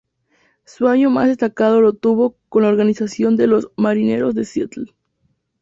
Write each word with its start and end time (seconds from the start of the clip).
Su 0.65 0.87
año 0.87 1.11
más 1.11 1.27
destacado 1.27 1.79
lo 1.79 1.93
tuvo 1.93 2.35
con 2.49 2.63
la 2.63 2.69
organización 2.69 3.35
de 3.37 3.45
los 3.45 3.71
Marineros 3.77 4.33
de 4.33 4.45
Seattle. 4.45 4.87